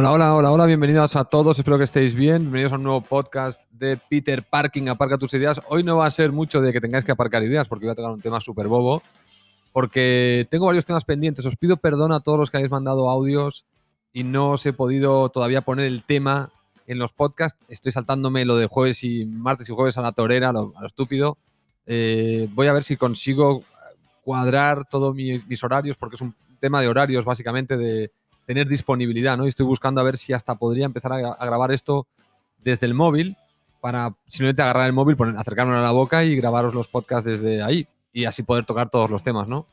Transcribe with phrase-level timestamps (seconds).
[0.00, 3.00] Hola, hola, hola, hola, bienvenidos a todos, espero que estéis bien, bienvenidos a un nuevo
[3.00, 5.60] podcast de Peter Parking, aparca tus ideas.
[5.66, 7.96] Hoy no va a ser mucho de que tengáis que aparcar ideas porque voy a
[7.96, 9.02] tocar un tema súper bobo,
[9.72, 13.64] porque tengo varios temas pendientes, os pido perdón a todos los que habéis mandado audios
[14.12, 16.52] y no os he podido todavía poner el tema
[16.86, 20.50] en los podcasts, estoy saltándome lo de jueves y martes y jueves a la torera,
[20.50, 21.38] a lo, estúpido.
[21.86, 23.64] Eh, voy a ver si consigo
[24.22, 28.12] cuadrar todos mis horarios porque es un tema de horarios básicamente de
[28.48, 29.44] tener disponibilidad, ¿no?
[29.44, 32.06] Y estoy buscando a ver si hasta podría empezar a, grabar esto
[32.64, 33.36] desde el móvil
[33.82, 37.62] para simplemente agarrar el móvil, poner, acercarme a la boca y grabaros los podcasts desde
[37.62, 39.66] ahí y así poder tocar todos los temas, ¿no?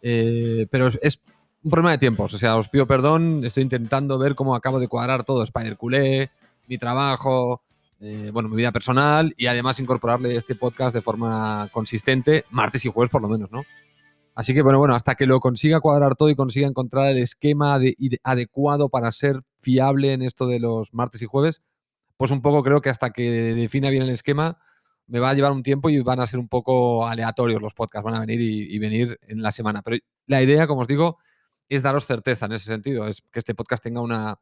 [0.00, 1.22] Eh, pero es,
[1.64, 4.86] un problema de tiempos, o sea, os pido perdón, estoy intentando ver cómo acabo de
[4.86, 6.30] cuadrar todo, Spider Culé,
[6.68, 7.62] mi trabajo,
[8.00, 12.92] eh, bueno, mi vida personal y además incorporarle este podcast de forma consistente, martes y
[12.92, 13.64] jueves por lo menos, ¿no?
[14.34, 17.78] Así que, bueno, bueno, hasta que lo consiga cuadrar todo y consiga encontrar el esquema
[18.24, 21.62] adecuado para ser fiable en esto de los martes y jueves,
[22.16, 24.58] pues un poco creo que hasta que defina bien el esquema
[25.06, 28.04] me va a llevar un tiempo y van a ser un poco aleatorios los podcasts,
[28.04, 29.82] van a venir y, venir en la semana.
[29.82, 31.18] Pero la idea, como os digo,
[31.68, 34.40] es daros certeza en ese sentido, es que este podcast tenga una,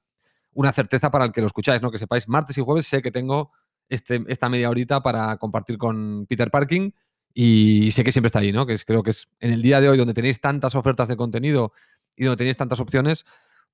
[0.55, 1.91] una certeza para el que lo escucháis, ¿no?
[1.91, 3.52] Que sepáis, martes y jueves sé que tengo
[3.89, 6.92] este, esta media horita para compartir con Peter Parking
[7.34, 8.66] y sé que siempre está ahí, ¿no?
[8.66, 11.16] Que es, creo que es en el día de hoy donde tenéis tantas ofertas de
[11.16, 11.72] contenido
[12.16, 13.24] y donde tenéis tantas opciones,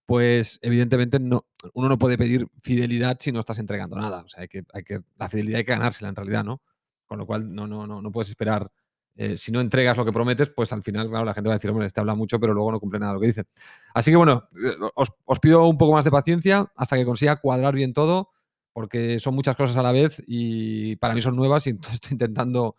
[0.07, 4.23] pues evidentemente no, uno no puede pedir fidelidad si no estás entregando nada.
[4.23, 6.63] O sea, hay que, hay que, la fidelidad hay que ganársela en realidad, ¿no?
[7.07, 8.71] Con lo cual no, no, no, no puedes esperar.
[9.17, 11.59] Eh, si no entregas lo que prometes, pues al final, claro, la gente va a
[11.59, 13.45] decir, hombre, este habla mucho, pero luego no cumple nada de lo que dice.
[13.93, 17.37] Así que bueno, eh, os, os pido un poco más de paciencia hasta que consiga
[17.37, 18.31] cuadrar bien todo,
[18.73, 22.77] porque son muchas cosas a la vez y para mí son nuevas y estoy intentando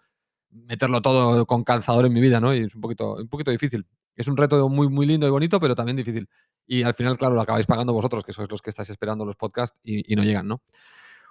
[0.52, 2.54] meterlo todo con calzador en mi vida, ¿no?
[2.54, 3.86] Y es un poquito, un poquito difícil.
[4.16, 6.28] Es un reto muy, muy lindo y bonito, pero también difícil.
[6.68, 9.36] Y al final, claro, lo acabáis pagando vosotros, que sois los que estáis esperando los
[9.36, 10.62] podcasts y, no llegan, ¿no?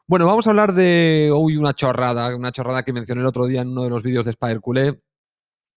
[0.07, 3.61] Bueno, vamos a hablar de hoy una chorrada, una chorrada que mencioné el otro día
[3.61, 5.03] en uno de los vídeos de Spider Culé,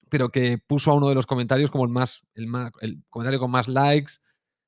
[0.09, 3.39] pero que puso a uno de los comentarios como el más, el más, el comentario
[3.39, 4.13] con más likes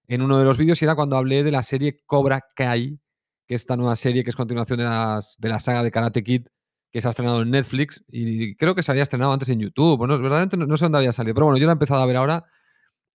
[0.08, 3.00] en uno de los vídeos y era cuando hablé de la serie Cobra Kai,
[3.48, 6.24] que es esta nueva serie que es continuación de, las, de la saga de Karate
[6.24, 6.48] Kid,
[6.94, 9.98] que se ha estrenado en Netflix y creo que se había estrenado antes en YouTube.
[9.98, 12.18] Bueno, verdaderamente no, sé dónde había salido, pero bueno, yo lo he empezado a ver
[12.18, 12.46] ahora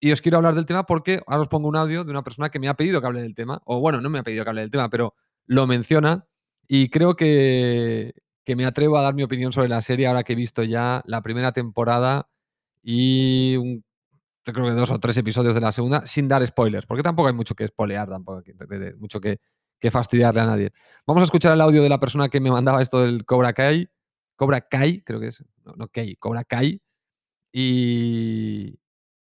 [0.01, 2.49] y os quiero hablar del tema porque ahora os pongo un audio de una persona
[2.49, 4.51] que me ha pedido que hable del tema, o bueno, no me ha pedido que
[4.51, 5.15] hable del tema, pero
[5.47, 6.27] lo menciona
[6.67, 10.33] y creo que, que me atrevo a dar mi opinión sobre la serie ahora que
[10.33, 12.29] he visto ya la primera temporada
[12.83, 13.85] y un,
[14.43, 17.35] creo que dos o tres episodios de la segunda sin dar spoilers, porque tampoco hay
[17.35, 18.43] mucho que spoilear, tampoco
[18.99, 19.39] mucho que,
[19.81, 20.73] que fastidiarle a nadie.
[21.07, 23.89] Vamos a escuchar el audio de la persona que me mandaba esto del Cobra Kai.
[24.37, 25.45] Cobra Kai, creo que es.
[25.77, 26.81] No, Kai, Cobra Kai.
[27.53, 28.79] Y,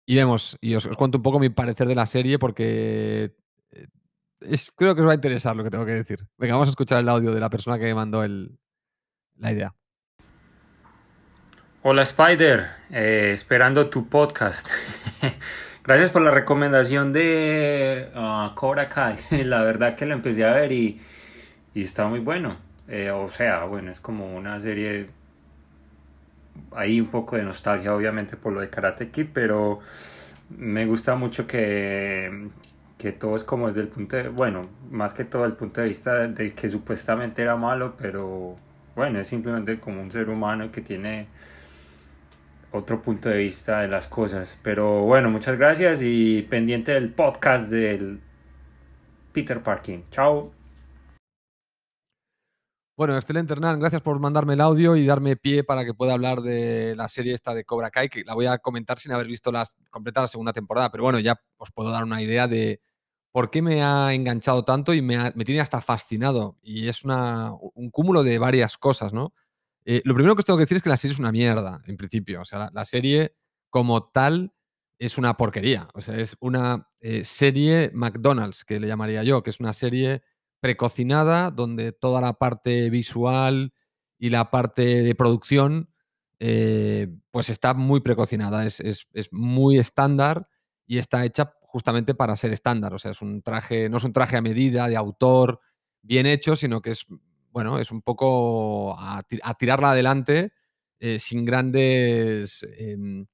[0.07, 0.19] y
[0.61, 3.37] y os, cuento un poco mi parecer de la serie porque
[3.73, 3.87] eh,
[4.41, 6.27] es, creo que os va a interesar lo que tengo que decir.
[6.37, 8.59] Venga, vamos a escuchar el audio de la persona que me mandó el,
[9.37, 9.75] la idea.
[11.83, 14.69] Hola Spider, eh, esperando tu podcast.
[15.87, 19.19] Gracias por la recomendación de uh, Cobra Kai.
[19.45, 21.01] La verdad que la empecé a ver y,
[21.77, 22.57] está muy bueno.
[22.89, 25.11] Eh, o sea, bueno, es como una serie.
[26.73, 29.79] Hay un poco de nostalgia, obviamente, por lo de Karate Kid, pero
[30.51, 32.49] me gusta mucho que,
[32.99, 34.29] que todo es como desde el punto de.
[34.29, 38.57] Bueno, más que todo el punto de vista de que supuestamente era malo, pero
[38.97, 41.29] bueno, es simplemente como un ser humano que tiene
[42.77, 44.59] otro punto de vista de las cosas.
[44.63, 48.21] Pero bueno, muchas gracias y pendiente del podcast del
[49.33, 50.03] Peter Parking.
[50.11, 50.53] Chao.
[52.97, 56.41] Bueno, excelente Hernán, gracias por mandarme el audio y darme pie para que pueda hablar
[56.41, 59.53] de la serie esta de Cobra Kai, que la voy a comentar sin haber visto
[59.53, 62.81] las completa la segunda temporada, pero bueno, ya os puedo dar una idea de
[63.33, 66.57] por qué me ha enganchado tanto y me, me tiene hasta fascinado.
[66.63, 69.35] Y es una, un cúmulo de varias cosas, ¿no?
[69.89, 71.81] Eh, lo primero que os tengo que decir es que la serie es una mierda,
[71.87, 72.41] en principio.
[72.41, 73.37] O sea, la, serie
[73.71, 74.53] como tal
[74.99, 75.89] es una porquería.
[75.95, 80.25] O sea, es una eh, serie McDonald's, que le llamaría yo, que es una serie
[80.59, 83.73] precocinada donde toda la parte visual
[84.19, 85.89] y la parte de producción
[86.41, 88.67] eh, pues está muy precocinada.
[88.67, 90.49] Es, es, muy estándar
[90.85, 92.93] y está hecha justamente para ser estándar.
[92.93, 95.61] O sea, es un traje, no es un traje a medida de autor
[96.03, 97.07] bien hecho, sino que es
[97.57, 99.25] bueno, es un poco a,
[99.59, 100.53] tirarla adelante
[101.01, 103.25] eh, sin grandes, em,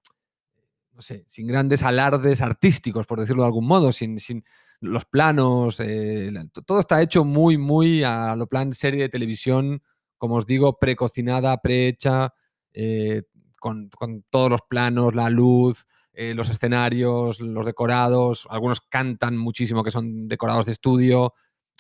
[0.93, 4.45] no sé, sin grandes alardes artísticos, por decirlo de algún modo, sin, sin
[4.79, 6.31] los planos, eh,
[6.65, 9.83] todo está hecho muy, muy a lo plan serie de televisión,
[10.19, 12.33] como os digo, precocinada, prehecha,
[12.73, 13.25] eh,
[13.59, 13.91] con,
[14.31, 20.67] todos los planos, la luz, los escenarios, los decorados, algunos cantan muchísimo que son decorados
[20.67, 21.35] de estudio.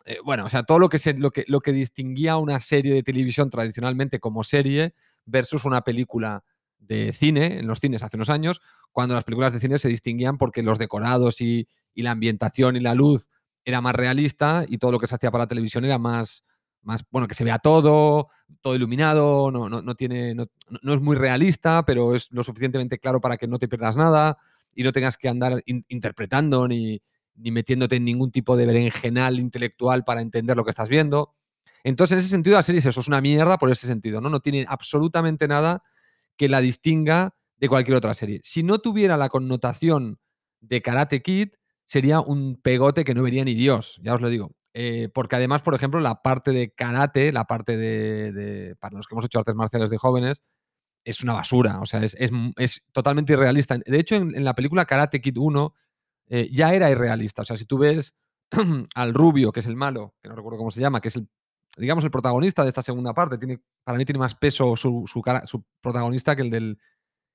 [0.05, 2.95] Eh, bueno, o sea, todo lo que, se, lo, que, lo que distinguía una serie
[2.95, 4.95] de televisión tradicionalmente como serie
[5.25, 6.45] versus una película
[6.79, 8.61] de cine, en los cines hace unos años,
[8.91, 12.95] cuando las películas de cine se distinguían porque los decorados y, la ambientación y la
[12.95, 13.29] luz
[13.65, 16.43] era más realista y todo lo que se hacía para la televisión era más,
[16.81, 18.29] más bueno, que se vea todo,
[18.63, 20.47] todo iluminado, no, no, no tiene, no,
[20.81, 24.39] no, es muy realista, pero es lo suficientemente claro para que no te pierdas nada
[24.75, 27.01] y no tengas que andar in, interpretando ni,
[27.35, 31.35] ni metiéndote en ningún tipo de berenjenal intelectual para entender lo que estás viendo.
[31.85, 34.31] Entonces, en ese sentido, la serie es eso, es una mierda por ese sentido, ¿no?
[34.31, 35.81] No tiene absolutamente nada
[36.37, 38.41] que la distinga de cualquier otra serie.
[38.45, 40.19] Si no tuviera la connotación
[40.61, 41.51] de Karate Kid,
[41.85, 44.53] sería un pegote que no vería ni Dios, ya os lo digo.
[44.75, 49.15] Eh, porque además, por ejemplo, la parte de karate, la parte de, para los que
[49.15, 50.43] hemos hecho artes marciales de jóvenes,
[51.05, 53.77] es una basura, o sea, es totalmente irrealista.
[53.77, 55.75] De hecho, en, en, la película Karate Kid 1
[56.35, 58.15] eh, ya era irrealista, o sea, si tú ves
[58.95, 61.29] al rubio, que es el malo, que no recuerdo cómo se llama, que es el,
[61.77, 65.05] digamos, el protagonista de esta segunda parte, tiene, para mí tiene más peso su,
[65.83, 66.79] protagonista que el del,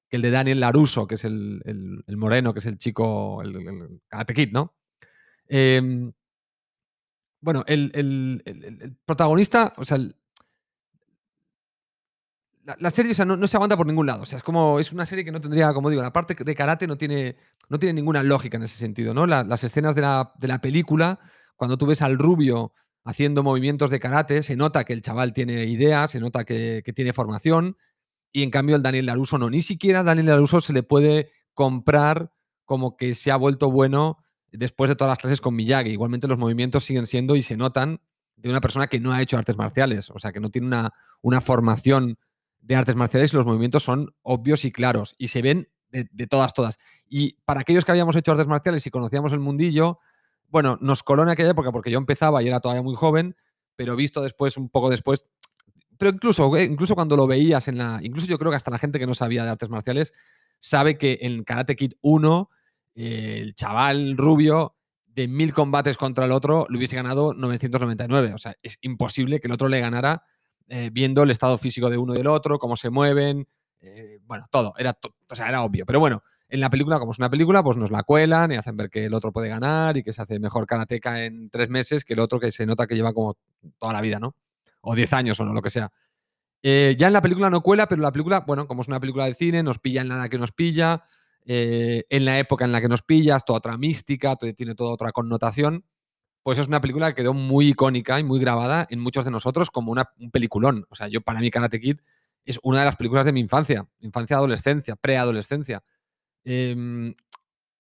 [0.10, 3.44] que el de Daniel Laruso, que es el, el, el moreno, que es el chico,
[3.44, 4.76] el, el ¿no?
[5.48, 6.12] Eh,
[7.40, 10.00] bueno, el, el, protagonista, o sea,
[12.68, 14.24] la, la, serie no, se aguanta por ningún lado.
[14.24, 16.56] O sea, es como, es una serie que no tendría, como digo, la parte de
[16.56, 17.38] karate no tiene,
[17.69, 19.25] no tiene ninguna lógica en ese sentido, ¿no?
[19.25, 21.18] La, las escenas de la, de la película,
[21.56, 22.74] cuando tú ves al rubio
[23.06, 27.14] haciendo movimientos de karate, se nota que el chaval tiene ideas, se nota que, tiene
[27.14, 27.78] formación,
[28.34, 29.50] y en cambio el Daniel Laruso no.
[29.50, 32.34] Ni siquiera Daniel Laruso se le puede comprar
[32.66, 34.18] como que se ha vuelto bueno
[34.52, 35.92] después de todas las clases con Miyagi.
[35.92, 38.02] Igualmente los movimientos siguen siendo y se notan
[38.36, 40.94] de una persona que no ha hecho artes marciales, o sea, que no tiene una,
[41.22, 42.18] una formación
[42.68, 46.54] de artes marciales y los movimientos son obvios y claros y se ven de, todas,
[46.54, 46.78] todas.
[47.08, 50.00] Y para aquellos que habíamos hecho artes marciales y conocíamos el mundillo,
[50.50, 53.38] bueno, nos coló en aquella época porque yo empezaba y era todavía muy joven,
[53.78, 55.25] pero visto después, un poco después,
[55.98, 58.80] pero incluso, eh, incluso cuando lo veías en la, incluso yo creo que hasta la
[58.80, 60.12] gente que no sabía de artes marciales
[60.60, 62.50] sabe que en Karate Kid 1
[62.96, 64.75] eh, el chaval rubio
[65.06, 68.34] de mil combates contra el otro le hubiese ganado 999.
[68.34, 70.24] O sea, es imposible que el otro le ganara
[70.69, 73.48] eh, viendo el estado físico de uno y del otro, cómo se mueven,
[73.80, 74.74] eh, bueno, todo.
[74.78, 74.98] Era,
[75.30, 75.86] o sea, era obvio.
[75.86, 78.75] Pero bueno, en la película, como es una película, pues nos la cuelan y hacen
[78.75, 82.04] ver que el otro puede ganar y que se hace mejor karateca en tres meses
[82.04, 83.38] que el otro que se nota que lleva como
[83.80, 84.36] toda la vida, ¿no?
[84.81, 85.92] O diez años o no, lo que sea.
[86.62, 89.25] Eh, ya en la película no cuela, pero la película, bueno, como es una película
[89.25, 91.04] de cine, nos pilla en nada que nos pilla
[91.50, 95.86] en la época en la que nos pillas, toda otra mística, tiene toda otra connotación,
[96.48, 99.70] pues es una película que quedó muy icónica y muy grabada en muchos de nosotros
[99.70, 100.86] como una, un peliculón.
[100.90, 101.98] O sea, yo para mí Karate Kid
[102.46, 105.84] es una de las películas de mi infancia, infancia, adolescencia, preadolescencia.
[106.46, 107.14] Eh,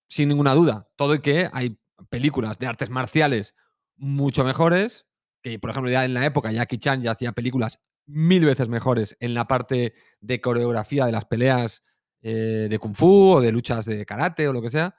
[0.09, 0.89] sin ninguna duda.
[0.97, 1.79] Todo y que hay
[2.09, 3.55] películas de artes marciales
[3.95, 5.05] mucho mejores,
[5.41, 9.15] que por ejemplo ya en la época Jackie Chan ya hacía películas mil veces mejores
[9.21, 11.85] en la parte de coreografía de las peleas
[12.19, 14.93] eh, de kung fu o de luchas de karate o lo que sea.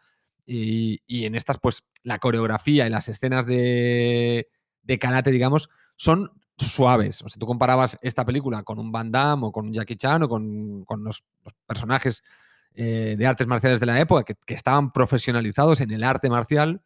[0.50, 4.48] Y, y, en estas, pues la coreografía y las escenas de,
[4.80, 7.20] de karate, digamos, son suaves.
[7.20, 10.22] O sea, tú comparabas esta película con un Van Damme o con un Jackie Chan
[10.22, 12.22] o con, con los, los, personajes
[12.74, 16.80] eh, de artes marciales de la época que, que, estaban profesionalizados en el arte marcial.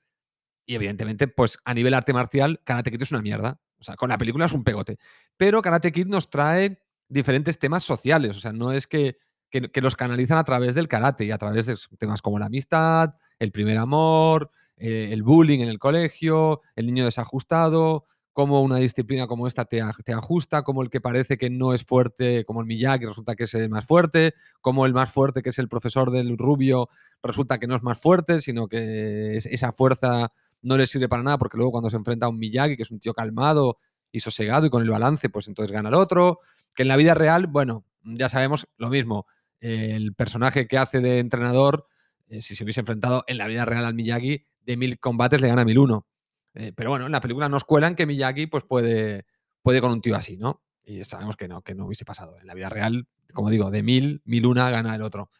[0.66, 3.60] Y evidentemente, pues a nivel arte marcial, Karate Kid es una mierda.
[3.78, 4.98] O sea, con la película es un pegote.
[5.36, 8.36] Pero Karate Kid nos trae diferentes temas sociales.
[8.36, 9.18] O sea, no es que
[9.52, 12.46] que, que, los canalizan a través del karate y a través de temas como la
[12.46, 18.76] amistad, el primer amor, eh, el bullying en el colegio, el niño desajustado, cómo una
[18.76, 22.60] disciplina como esta te, te, ajusta, como el que parece que no es fuerte, como
[22.60, 25.68] el Miyagi, resulta que es el más fuerte, como el más fuerte, que es el
[25.68, 26.88] profesor del rubio,
[27.20, 30.32] resulta que no es más fuerte, sino que es, esa fuerza
[30.62, 32.92] no le sirve para nada, porque luego cuando se enfrenta a un Miyagi, que es
[32.92, 33.78] un tío calmado
[34.12, 36.38] y sosegado y con el balance, pues entonces gana el otro.
[36.76, 39.26] Que en la vida real, bueno, ya sabemos lo mismo
[39.62, 41.86] el personaje que hace de entrenador,
[42.28, 45.48] eh, si se hubiese enfrentado en la vida real al Miyagi, de mil combates le
[45.48, 46.06] gana mil uno.
[46.54, 49.26] Eh, pero bueno, en la película nos cuelan que Miyagi pues puede,
[49.62, 50.62] puede con un tío así, ¿no?
[50.84, 52.38] Y sabemos que no, que no hubiese pasado.
[52.40, 55.30] En la vida real, como digo, de mil, mil una gana el otro.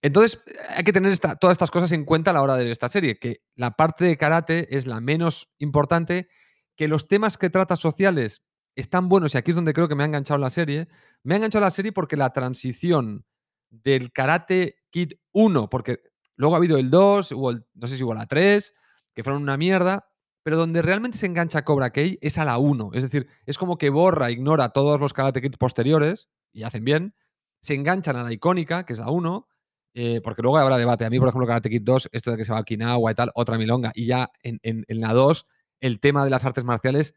[0.00, 2.88] Entonces, hay que tener esta, todas estas cosas en cuenta a la hora de esta
[2.88, 6.28] serie, que la parte de karate es la menos importante,
[6.76, 8.42] que los temas que trata sociales
[8.74, 10.88] están buenos, y aquí es donde creo que me ha enganchado la serie.
[11.22, 13.24] Me ha enganchado la serie porque la transición
[13.72, 16.00] del Karate Kid 1, porque
[16.36, 18.74] luego ha habido el 2, o no sé si hubo la 3,
[19.14, 20.08] que fueron una mierda,
[20.42, 22.90] pero donde realmente se engancha Cobra Kai es a la 1.
[22.94, 27.14] Es decir, es como que borra, ignora todos los Karate Kids posteriores, y hacen bien,
[27.60, 29.48] se enganchan a la icónica, que es la 1,
[29.94, 31.04] eh, porque luego habrá debate.
[31.04, 33.14] A mí, por ejemplo, Karate Kid 2, esto de que se va a Okinawa y
[33.14, 33.92] tal, otra milonga.
[33.94, 35.46] Y ya en, en, la 2,
[35.80, 37.14] el tema de las artes marciales,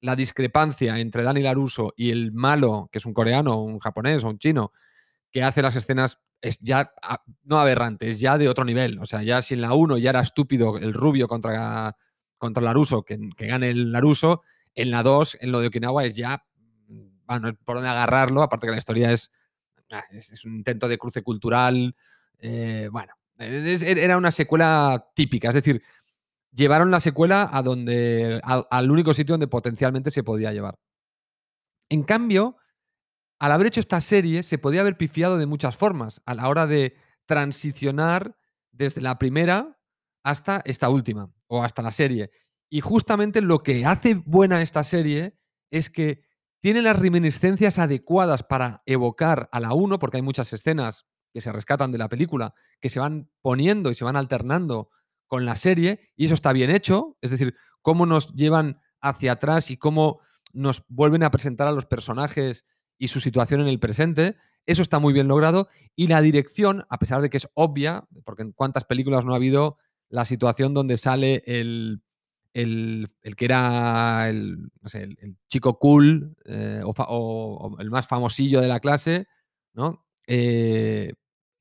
[0.00, 4.28] la discrepancia entre Dani Laruso y el malo, que es un coreano, un japonés o
[4.28, 4.72] un chino,
[5.30, 6.92] que hace las escenas es ya
[7.44, 8.98] no aberrante, es ya de otro nivel.
[9.00, 11.96] O sea, ya si en la 1 ya era estúpido el rubio contra,
[12.36, 14.42] contra Laruso, que, que gane el Laruso,
[14.74, 16.44] en la 2, en lo de Okinawa, es ya,
[17.26, 19.32] bueno, por dónde agarrarlo, aparte que la historia es,
[19.90, 21.96] ah, es, un intento de cruce cultural.
[22.38, 25.82] Eh, bueno, era una secuela típica, es decir,
[26.52, 30.78] llevaron la secuela a donde, al único sitio donde potencialmente se podía llevar.
[31.88, 32.56] En cambio,
[33.38, 36.66] al haber hecho esta serie, se podía haber pifiado de muchas formas a la hora
[36.66, 38.36] de transicionar
[38.72, 39.78] desde la primera
[40.22, 42.30] hasta esta última, o hasta la serie.
[42.70, 45.38] Y justamente lo que hace buena esta serie
[45.70, 46.22] es que
[46.60, 51.52] tiene las reminiscencias adecuadas para evocar a la 1, porque hay muchas escenas que se
[51.52, 54.90] rescatan de la película, que se van poniendo y se van alternando
[55.26, 59.70] con la serie, y eso está bien hecho, es decir, cómo nos llevan hacia atrás
[59.70, 60.20] y cómo
[60.52, 62.64] nos vuelven a presentar a los personajes
[62.98, 64.36] y su situación en el presente.
[64.66, 65.68] Eso está muy bien logrado.
[65.96, 69.36] Y la dirección, a pesar de que es obvia, porque en cuántas películas no ha
[69.36, 69.78] habido
[70.10, 72.02] la situación donde sale el,
[72.54, 74.70] el, que era el,
[75.48, 79.26] chico cool eh, o, el más famosillo de la clase,
[79.74, 80.06] ¿no?
[80.26, 81.14] Eh,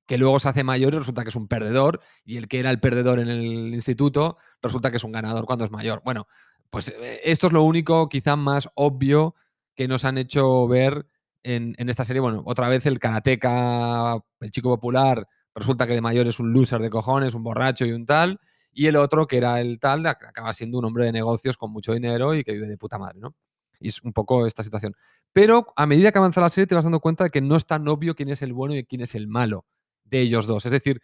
[0.05, 2.71] que luego se hace mayor y resulta que es un perdedor, y el que era
[2.71, 6.01] el perdedor en el instituto resulta que es un ganador cuando es mayor.
[6.03, 6.27] Bueno,
[6.69, 9.35] pues eh, esto es lo único quizá más obvio
[9.75, 11.05] que nos han hecho ver
[11.47, 15.25] en, esta serie, bueno, otra vez el karateca, el chico popular,
[15.55, 18.39] resulta que de mayor es un loser de cojones, un borracho y un tal,
[18.73, 21.93] y el otro, que era el tal, acaba siendo un hombre de negocios con mucho
[21.93, 23.33] dinero y que vive de puta madre, ¿no?
[23.79, 24.93] Y es un poco esta situación.
[25.31, 27.65] Pero a medida que avanza la serie te vas dando cuenta de que no es
[27.65, 29.65] tan obvio quién es el bueno y quién es el malo
[30.03, 30.65] de ellos dos.
[30.65, 31.01] Es decir,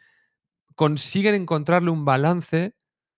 [0.76, 2.76] consiguen encontrarle un balance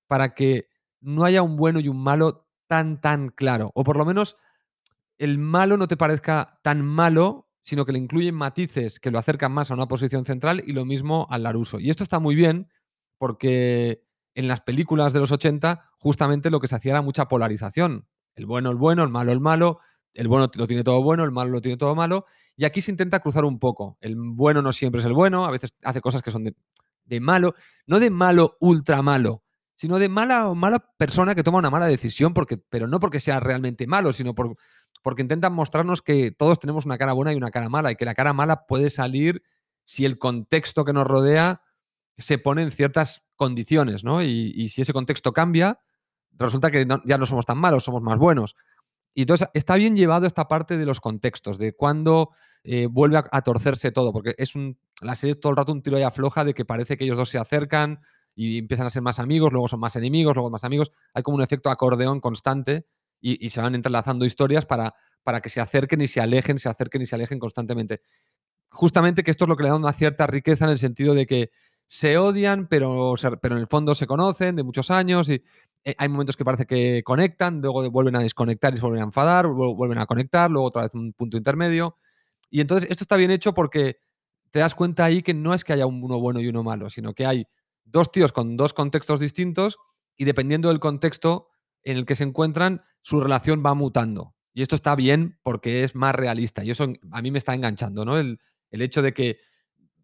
[0.08, 0.68] para que
[1.02, 3.72] no haya un bueno y un malo tan, tan claro.
[3.74, 4.38] O por lo menos
[5.18, 9.52] el malo no te parezca tan malo, sino que le incluyen matices que lo acercan
[9.52, 11.80] más a una posición central y lo mismo al Laruso.
[11.80, 12.70] Y esto está muy bien
[13.18, 14.04] porque
[14.36, 18.08] en las películas de los 80 justamente lo que se hacía era mucha polarización.
[18.36, 19.80] El bueno, el bueno, el malo, el malo,
[20.14, 22.26] el bueno lo tiene todo bueno, el malo lo tiene todo malo.
[22.58, 23.98] Y aquí se intenta cruzar un poco.
[24.02, 27.56] El bueno no siempre es el bueno, a veces hace cosas que son de, malo,
[27.88, 29.44] no de malo ultra malo,
[29.74, 33.20] sino de mala o mala persona que toma una mala decisión, porque, pero no porque
[33.20, 34.56] sea realmente malo, sino por,
[35.06, 38.06] porque intentan mostrarnos que todos tenemos una cara buena y una cara mala, y que
[38.06, 39.44] la cara mala puede salir
[39.84, 41.62] si el contexto que nos rodea
[42.18, 44.24] se pone en ciertas condiciones, ¿no?
[44.24, 45.80] Y, si ese contexto cambia,
[46.32, 48.56] resulta que ya no somos tan malos, somos más buenos.
[49.14, 52.32] Y entonces está bien llevado esta parte de los contextos, de cuándo
[52.64, 56.00] eh, vuelve a, torcerse todo, porque es un, la serie todo el rato un tiro
[56.00, 58.00] y afloja de que parece que ellos dos se acercan
[58.34, 60.92] y empiezan a ser más amigos, luego son más enemigos, luego más amigos.
[61.14, 62.88] Hay como un efecto acordeón constante
[63.22, 64.94] y, se van entrelazando historias para,
[65.24, 68.02] para que se acerquen y se alejen, se acerquen y se alejen constantemente.
[68.70, 71.26] Justamente que esto es lo que le da una cierta riqueza en el sentido de
[71.26, 71.50] que
[71.88, 75.42] se odian, pero, pero en el fondo se conocen de muchos años y
[75.84, 79.06] eh, hay momentos que parece que conectan, luego vuelven a desconectar y se vuelven a
[79.06, 81.98] enfadar, vuelven a conectar, luego otra vez un punto intermedio.
[82.50, 83.98] Y entonces esto está bien hecho porque
[84.50, 87.14] te das cuenta ahí que no es que haya uno bueno y uno malo, sino
[87.14, 87.46] que hay
[87.84, 89.78] dos tíos con dos contextos distintos
[90.18, 91.50] y dependiendo del contexto
[91.86, 94.36] en el que se encuentran, su relación va mutando.
[94.54, 98.06] Y esto está bien porque es más realista y eso a mí me está enganchando,
[98.06, 98.18] ¿no?
[98.18, 98.40] El,
[98.72, 99.40] el hecho de que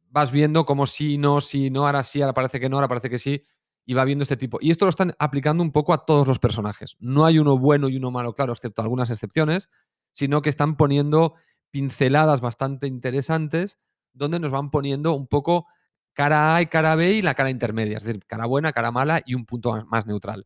[0.09, 3.09] vas viendo como sí, no, sí, no, ahora sí, ahora parece que no, ahora parece
[3.09, 3.41] que sí,
[3.85, 4.57] y va viendo este tipo.
[4.61, 6.95] Y esto lo están aplicando un poco a todos los personajes.
[6.99, 9.69] No hay uno bueno y uno malo, claro, excepto algunas excepciones,
[10.11, 11.35] sino que están poniendo
[11.71, 13.79] pinceladas bastante interesantes
[14.13, 15.67] donde nos van poniendo un poco
[16.13, 19.21] cara A y cara B y la cara intermedia, es decir, cara buena, cara mala
[19.25, 20.45] y un punto más neutral.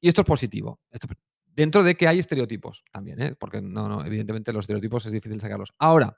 [0.00, 0.80] Y esto es positivo.
[1.46, 3.34] dentro de que hay estereotipos también, ¿eh?
[3.38, 5.72] porque no, no, evidentemente los estereotipos es difícil sacarlos.
[5.78, 6.16] Ahora,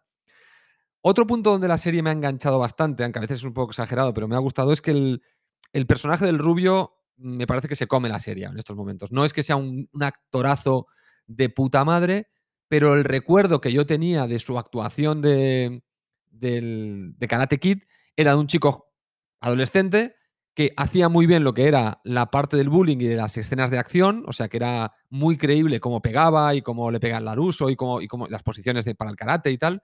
[1.01, 3.73] otro punto donde la serie me ha enganchado bastante, aunque a veces es un poco
[3.73, 7.89] exagerado, pero me ha gustado, es que el, personaje del rubio me parece que se
[7.89, 9.11] come la serie en estos momentos.
[9.11, 10.87] No es que sea un, actorazo
[11.27, 12.29] de puta madre,
[12.69, 15.83] pero el recuerdo que yo tenía de su actuación de,
[16.31, 17.83] de Karate Kid
[18.15, 18.93] era de un chico
[19.41, 20.15] adolescente
[20.55, 23.71] que hacía muy bien lo que era la parte del bullying y de las escenas
[23.71, 27.25] de acción, o sea que era muy creíble cómo pegaba y cómo le pega el
[27.25, 29.83] Laruso y cómo, y cómo las posiciones de, para el karate y tal,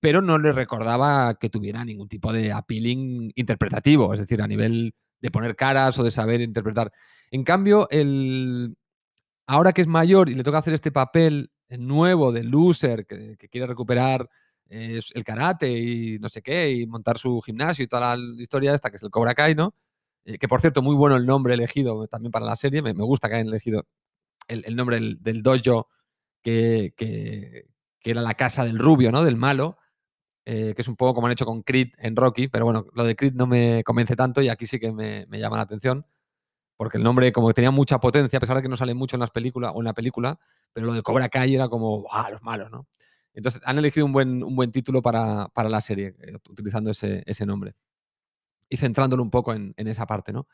[0.00, 4.94] pero no le recordaba que tuviera ningún tipo de appealing interpretativo, es decir, a nivel
[5.20, 6.92] de poner caras o de saber interpretar.
[7.30, 8.76] En cambio, el,
[9.46, 13.66] ahora que es mayor y le toca hacer este papel nuevo de loser, que, quiere
[13.66, 14.28] recuperar
[14.68, 18.90] el karate y no sé qué, y montar su gimnasio y toda la historia esta,
[18.90, 19.74] que es el Cobra Kai, ¿no?
[20.28, 23.28] Eh, que por cierto, muy bueno el nombre elegido también para la serie, me, gusta
[23.28, 23.86] que hayan elegido
[24.46, 25.88] el, nombre del, dojo
[26.42, 26.92] que,
[28.02, 29.24] era la casa del rubio, ¿no?
[29.24, 29.78] Del malo,
[30.44, 33.04] eh, que es un poco como han hecho con Creed en Rocky, pero bueno, lo
[33.04, 36.04] de Creed no me convence tanto y aquí sí que me, llama la atención,
[36.76, 39.16] porque el nombre como que tenía mucha potencia, a pesar de que no sale mucho
[39.16, 40.38] en las películas o en la película,
[40.74, 42.32] pero lo de Cobra Kai era como, ¡guau!
[42.32, 42.86] Los malos, ¿no?
[43.32, 47.76] Entonces han elegido un buen, un buen título para, la serie, eh, utilizando ese, nombre.
[48.68, 50.46] Y centrándolo un poco en, esa parte, ¿no?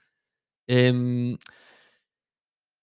[0.67, 1.37] Em,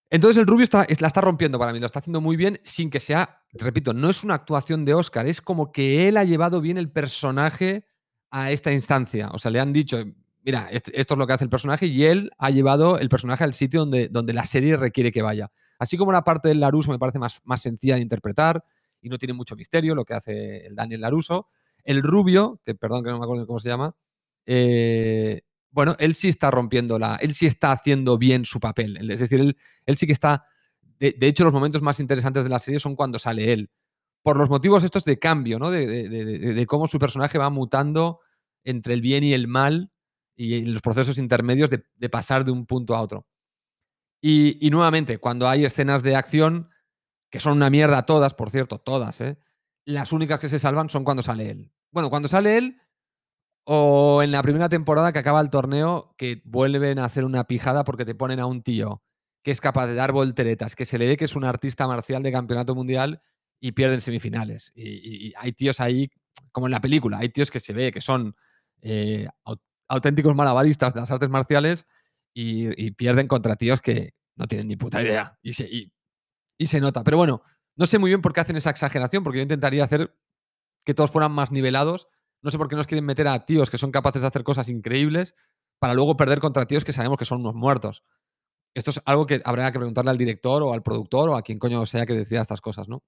[0.09, 2.89] entonces el Rubio está, la está rompiendo para mí, lo está haciendo muy bien sin
[2.89, 6.59] que sea, repito, no es una actuación de Oscar, es como que él ha llevado
[6.59, 7.85] bien el personaje
[8.29, 9.29] a esta instancia.
[9.33, 10.03] O sea, le han dicho,
[10.43, 13.53] mira, esto es lo que hace el personaje y él ha llevado el personaje al
[13.53, 15.49] sitio donde, donde la serie requiere que vaya.
[15.79, 18.63] Así como la parte del Laruso me parece más, más sencilla de interpretar
[19.01, 21.47] y no tiene mucho misterio lo que hace el Daniel Laruso.
[21.83, 23.95] El Rubio, que perdón que no me acuerdo cómo se llama,
[24.45, 27.15] eh, bueno, él sí está rompiendo la.
[27.15, 29.09] Él sí está haciendo bien su papel.
[29.09, 29.39] Es decir,
[29.85, 30.45] él, sí que está.
[30.99, 33.71] De, hecho, los momentos más interesantes de la serie son cuando sale él.
[34.21, 35.71] Por los motivos estos de cambio, ¿no?
[35.71, 38.19] De, cómo su personaje va mutando
[38.63, 39.91] entre el bien y el mal
[40.35, 43.25] y los procesos intermedios de, pasar de un punto a otro.
[44.21, 46.69] Y, y, nuevamente, cuando hay escenas de acción,
[47.31, 49.39] que son una mierda todas, por cierto, todas, ¿eh?
[49.85, 51.71] las únicas que se salvan son cuando sale él.
[51.91, 52.81] Bueno, cuando sale él
[53.63, 57.83] o en la primera temporada que acaba el torneo, que vuelven a hacer una pijada
[57.83, 59.01] porque te ponen a un tío
[59.43, 62.21] que es capaz de dar volteretas, que se le ve que es un artista marcial
[62.21, 63.21] de campeonato mundial
[63.59, 64.71] y pierden semifinales.
[64.75, 66.11] Y, hay tíos ahí,
[66.51, 68.35] como en la película, hay tíos que se ve que son
[68.81, 69.27] eh,
[69.87, 71.87] auténticos malabaristas de las artes marciales
[72.33, 75.37] y, pierden contra tíos que no tienen ni puta idea.
[75.41, 75.67] Y se,
[76.57, 77.03] y se nota.
[77.03, 77.41] Pero bueno,
[77.75, 80.15] no sé muy bien por qué hacen esa exageración, porque yo intentaría hacer
[80.85, 82.07] que todos fueran más nivelados
[82.41, 84.69] no sé por qué nos quieren meter a tíos que son capaces de hacer cosas
[84.69, 85.35] increíbles
[85.79, 88.03] para luego perder contra tíos que sabemos que son unos muertos.
[88.73, 91.59] Esto es algo que habrá que preguntarle al director o al productor o a quien
[91.59, 93.03] coño sea que decida estas cosas, ¿no?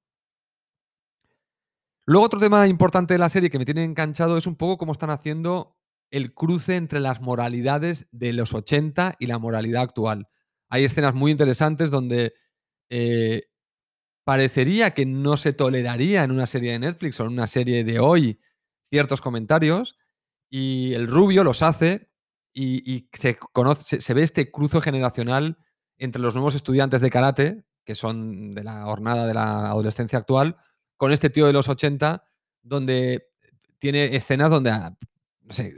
[2.05, 4.91] Luego otro tema importante de la serie que me tiene enganchado es un poco cómo
[4.91, 5.77] están haciendo
[6.11, 10.27] el cruce entre las moralidades de los 80 y la moralidad actual.
[10.69, 12.33] Hay escenas muy interesantes donde
[12.89, 13.43] eh,
[14.25, 17.99] parecería que no se toleraría en una serie de Netflix o en una serie de
[17.99, 18.39] hoy
[18.93, 19.97] ciertos comentarios
[20.51, 22.11] y el rubio los hace
[22.53, 25.57] y, se, conoce, se, ve este cruzo generacional
[25.97, 30.57] entre los nuevos estudiantes de karate, que son de la jornada de la adolescencia actual,
[30.95, 32.23] con este tío de los 80,
[32.61, 33.31] donde
[33.79, 34.95] tiene escenas donde ah,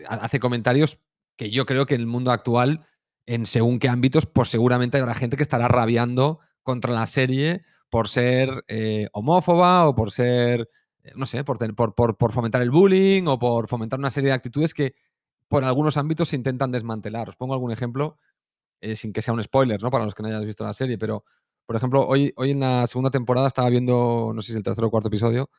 [0.10, 1.00] hace comentarios
[1.38, 2.86] que yo creo que en el mundo actual,
[3.26, 8.10] en según qué ámbitos, pues seguramente habrá gente que estará rabiando contra la serie por
[8.10, 10.68] ser eh, homófoba o por ser
[11.16, 11.58] no sé, por,
[11.96, 14.96] por, fomentar el bullying o por fomentar una serie de actitudes que
[15.48, 17.30] por algunos ámbitos se intentan desmantelar.
[17.30, 18.18] Os pongo algún ejemplo,
[18.82, 19.92] eh, sin que sea un spoiler, ¿no?
[19.92, 21.24] Para los que no hayan visto la serie, pero,
[21.66, 24.64] por ejemplo, hoy, hoy en la segunda temporada estaba viendo, no sé si es el
[24.64, 25.50] tercer o cuarto episodio,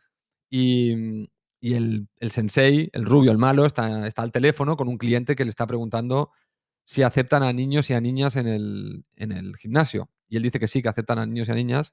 [0.50, 1.28] y,
[1.60, 5.50] el, sensei, el rubio, el malo, está, está al teléfono con un cliente que le
[5.50, 6.30] está preguntando
[6.84, 10.10] si aceptan a niños y a niñas en el, en el gimnasio.
[10.28, 11.92] Y él dice que sí, que aceptan a niños y a niñas.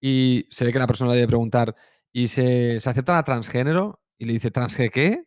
[0.00, 1.74] Y se ve que la persona debe preguntar,
[2.12, 5.24] y se, se acepta a transgénero y le dice, ¿transgé qué?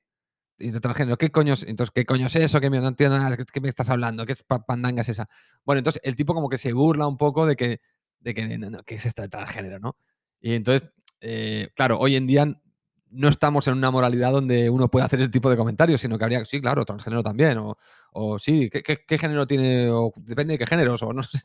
[0.60, 1.63] Y transgénero, ¿qué coño es?
[1.63, 2.60] Entonces, ¿qué coño es eso?
[2.60, 4.26] No entiendo nada, ¿qué me estás hablando?
[4.26, 5.28] ¿Qué es pandanga es esa?
[5.65, 7.82] Bueno, entonces el tipo como que se burla un poco de que,
[8.20, 9.98] de que no, ¿qué es esto de transgénero, no?
[10.39, 10.91] Y entonces,
[11.22, 12.46] eh, claro, hoy en día
[13.12, 16.24] no estamos en una moralidad donde uno puede hacer ese tipo de comentarios, sino que
[16.24, 17.76] habría, sí, claro, transgénero también, o,
[18.13, 19.89] o sí, ¿qué, género tiene?
[19.89, 21.39] O depende de qué géneros, o no sé.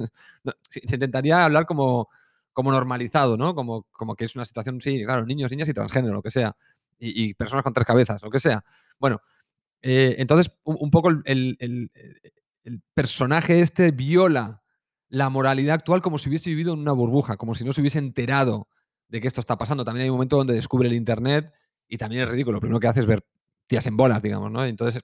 [0.71, 2.09] se intentaría hablar como,
[2.57, 3.55] como normalizado, ¿no?
[3.55, 6.57] Como, como que es una situación, sí, claro, niños, niñas y transgénero, lo que sea.
[6.99, 8.65] Y, personas con tres cabezas, lo que sea.
[8.99, 9.21] Bueno,
[9.83, 11.91] eh, entonces un, poco el,
[12.95, 14.63] personaje este viola
[15.11, 17.99] la moralidad actual como si hubiese vivido en una burbuja, como si no se hubiese
[17.99, 18.69] enterado
[19.09, 19.85] de que esto está pasando.
[19.85, 21.53] También hay un momento donde descubre el Internet
[21.87, 22.55] y también es ridículo.
[22.55, 23.23] Lo primero que hace es ver
[23.67, 24.65] tías en bolas, digamos, ¿no?
[24.65, 25.03] Entonces,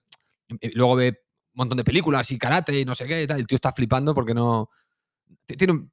[0.72, 3.40] luego ve un montón de películas y karate y no sé qué y tal.
[3.40, 4.70] El tío está flipando porque no,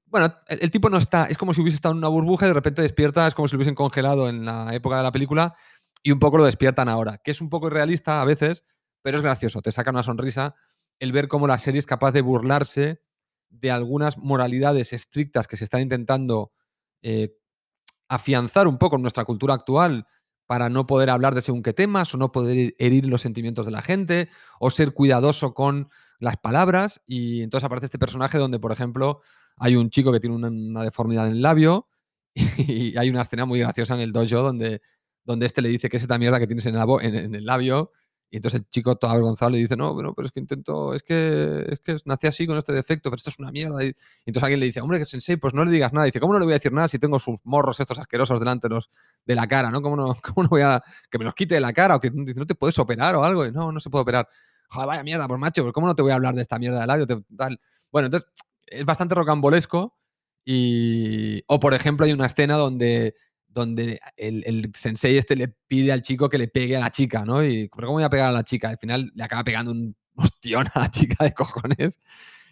[0.06, 2.54] bueno, el, tipo no está, es como si hubiese estado en una burbuja y de
[2.54, 5.56] repente despierta, es como si lo hubiesen congelado en la época de la película
[6.04, 8.64] y un poco lo despiertan ahora, que es un poco irrealista a veces,
[9.02, 10.56] pero es gracioso, te saca una sonrisa
[11.00, 13.02] el ver cómo la serie es capaz de burlarse
[13.50, 16.52] de algunas moralidades estrictas que se están intentando
[17.02, 17.36] eh,
[18.08, 20.08] afianzar un poco en nuestra cultura actual
[20.46, 23.72] para no poder hablar de según qué temas o no poder herir los sentimientos de
[23.72, 28.72] la gente o ser cuidadoso con las palabras y entonces aparece este personaje donde, por
[28.72, 29.22] ejemplo,
[29.58, 31.88] hay un chico que tiene una, deformidad en el labio
[32.36, 34.82] y hay una escena muy graciosa en el dojo donde,
[35.24, 37.92] donde este le dice que es esta mierda que tienes en el, labio.
[38.32, 41.02] Y entonces el chico todo avergonzado le dice, no, pero, pero es que intento, es
[41.02, 43.84] que, es que nací así con este defecto, pero esto es una mierda.
[43.84, 43.92] Y,
[44.26, 46.06] entonces alguien le dice, hombre, que sensei, pues no le digas nada.
[46.06, 48.68] Dice, ¿cómo no le voy a decir nada si tengo sus morros estos asquerosos delante
[48.68, 48.90] de, los,
[49.26, 49.82] de la cara, ¿no?
[49.82, 50.16] ¿Cómo, ¿no?
[50.24, 51.96] ¿Cómo no voy a que me los quite de la cara?
[51.96, 53.46] O que dice, no te puedes operar o algo.
[53.48, 54.30] Y no, no se puede operar.
[54.70, 56.88] Joder, vaya mierda, pues macho, ¿cómo no te voy a hablar de esta mierda de
[56.88, 57.08] labio?
[57.92, 58.30] Bueno, entonces
[58.68, 59.96] es bastante rocambolesco.
[60.46, 63.16] Y, o por ejemplo, hay una escena donde
[63.50, 67.44] donde el, sensei este le pide al chico que le pegue a la chica, ¿no?
[67.44, 68.70] Y ¿cómo voy a pegar a la chica?
[68.70, 72.00] Al final le acaba pegando un hostión a la chica de cojones.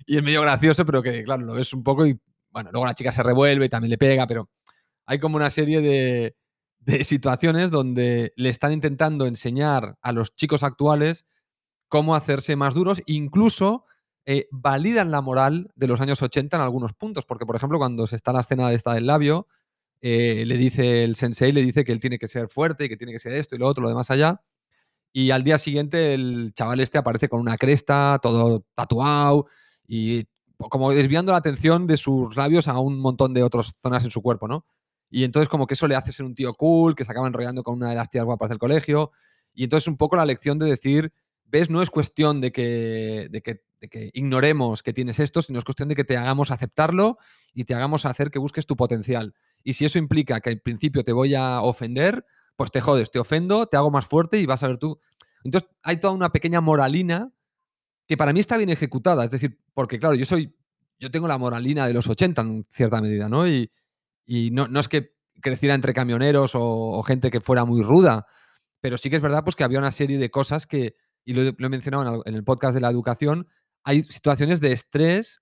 [0.05, 2.19] Y es medio gracioso, pero que, claro, lo ves un poco y,
[2.51, 4.49] bueno, luego la chica se revuelve y también le pega, pero
[5.05, 6.35] hay como una serie de,
[7.03, 11.25] situaciones donde le están intentando enseñar a los chicos actuales
[11.87, 13.85] cómo hacerse más duros, incluso
[14.25, 18.07] eh, validan la moral de los años 80 en algunos puntos, porque, por ejemplo, cuando
[18.07, 19.47] se está en la escena de esta del labio,
[20.01, 22.97] eh, le dice el sensei, le dice que él tiene que ser fuerte y que
[22.97, 24.41] tiene que ser esto y lo otro, lo demás allá.
[25.13, 29.47] Y al día siguiente el chaval este aparece con una cresta, todo tatuado
[29.87, 30.25] y
[30.57, 34.21] como desviando la atención de sus labios a un montón de otras zonas en su
[34.21, 34.65] cuerpo, ¿no?
[35.09, 37.63] Y entonces como que eso le hace ser un tío cool, que se acaba enrollando
[37.63, 39.11] con una de las tías guapas del colegio.
[39.53, 41.13] Y entonces un poco la lección de decir,
[41.47, 43.61] ves, no es cuestión de que, de que,
[44.13, 47.17] ignoremos que tienes esto, sino es cuestión de que te hagamos aceptarlo
[47.53, 49.33] y te hagamos hacer que busques tu potencial.
[49.63, 53.19] Y si eso implica que al principio te voy a ofender, pues te jodes, te
[53.19, 54.99] ofendo, te hago más fuerte y vas a ver tú.
[55.43, 57.31] Entonces hay toda una pequeña moralina
[58.07, 59.25] que para mí está bien ejecutada.
[59.25, 60.55] Es decir, porque claro, yo soy,
[60.99, 63.47] yo tengo la moralina de los 80 en cierta medida, ¿no?
[63.47, 63.69] Y,
[64.51, 68.25] no, no, es que creciera entre camioneros o, gente que fuera muy ruda,
[68.81, 70.95] pero sí que es verdad pues que había una serie de cosas que,
[71.27, 73.47] y lo, lo he mencionado en el podcast de la educación,
[73.83, 75.41] hay situaciones de estrés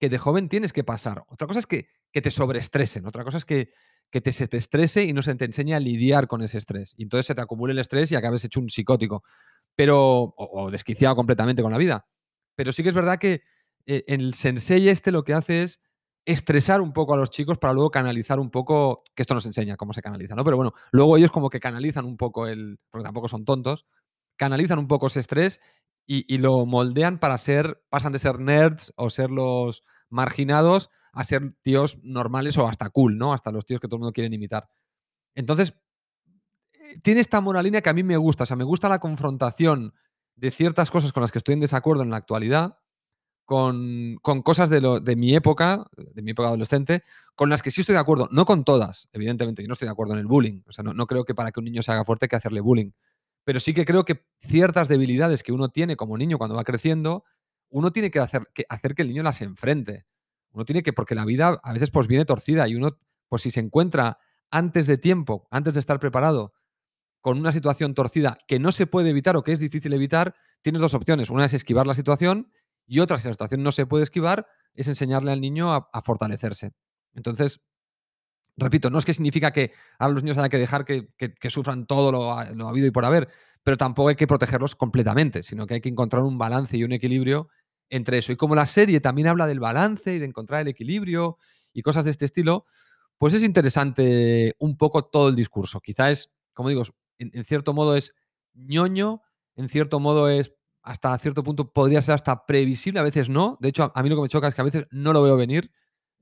[0.00, 1.24] que de joven tienes que pasar.
[1.28, 3.04] Otra cosa es que que te sobreestresen.
[3.06, 3.70] Otra cosa es que,
[4.08, 6.94] que te, se te estrese y no se te enseñe a lidiar con ese estrés.
[6.96, 9.24] Y entonces se te acumule el estrés y acabes hecho un psicótico.
[9.74, 12.06] Pero, o, desquiciado completamente con la vida.
[12.54, 13.42] Pero sí que es verdad que
[13.86, 15.80] eh, el sensei este lo que hace es
[16.24, 19.76] estresar un poco a los chicos para luego canalizar un poco, que esto nos enseña
[19.76, 20.44] cómo se canaliza, ¿no?
[20.44, 23.86] Pero bueno, luego ellos como que canalizan un poco el, porque tampoco son tontos,
[24.36, 25.60] canalizan un poco ese estrés
[26.06, 31.54] y, lo moldean para ser, pasan de ser nerds o ser los marginados a ser
[31.62, 33.32] tíos normales o hasta cool, ¿no?
[33.32, 34.68] Hasta los tíos que todo el mundo quiere imitar.
[35.34, 35.74] Entonces,
[36.72, 39.94] eh, tiene esta moralina que a mí me gusta, o sea, me gusta la confrontación
[40.36, 42.78] de ciertas cosas con las que estoy en desacuerdo en la actualidad,
[43.44, 47.02] con, cosas de, lo, de mi época, de mi época adolescente,
[47.34, 49.92] con las que sí estoy de acuerdo, no con todas, evidentemente, yo no estoy de
[49.92, 51.92] acuerdo en el bullying, o sea, no, no creo que para que un niño se
[51.92, 52.90] haga fuerte hay que hacerle bullying,
[53.44, 57.24] pero sí que creo que ciertas debilidades que uno tiene como niño cuando va creciendo,
[57.68, 60.06] uno tiene que hacer que, hacer que el niño las enfrente.
[60.50, 63.50] Uno tiene que, porque la vida a veces pues viene torcida y uno, pues si
[63.50, 64.18] se encuentra
[64.50, 66.54] antes de tiempo, antes de estar preparado,
[67.20, 70.82] con una situación torcida que no se puede evitar o que es difícil evitar, tienes
[70.82, 71.30] dos opciones.
[71.30, 72.52] Una es esquivar la situación
[72.86, 76.72] y otra, si la situación no se puede esquivar, es enseñarle al niño a, fortalecerse.
[77.14, 77.60] Entonces,
[78.56, 81.08] repito, no es que significa que a los niños haya que dejar que,
[81.50, 83.28] sufran todo lo, lo, habido y por haber,
[83.62, 86.92] pero tampoco hay que protegerlos completamente, sino que hay que encontrar un balance y un
[86.92, 87.48] equilibrio
[87.90, 88.32] entre eso.
[88.32, 91.38] Y como la serie también habla del balance y de encontrar el equilibrio
[91.72, 92.64] y cosas de este estilo,
[93.18, 95.80] pues es interesante un poco todo el discurso.
[95.80, 96.82] Quizá es, como digo,
[97.18, 98.14] en, cierto modo es
[98.54, 99.22] ñoño,
[99.56, 103.56] en cierto modo es hasta cierto punto podría ser hasta previsible, a veces no.
[103.60, 105.36] De hecho, a, mí lo que me choca es que a veces no lo veo
[105.36, 105.70] venir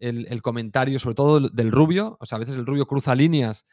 [0.03, 2.17] el, comentario, sobre todo del, rubio.
[2.21, 3.67] O sea, a veces el rubio cruza líneas